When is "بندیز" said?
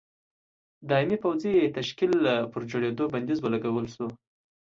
3.13-3.39